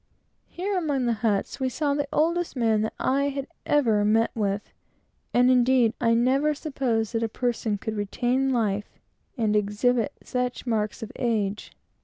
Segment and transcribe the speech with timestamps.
[0.47, 4.61] Here, among the huts, we saw the oldest man that I had ever seen;
[5.31, 8.97] and, indeed, I never supposed that a person could retain life
[9.37, 11.73] and exhibit such marks of age.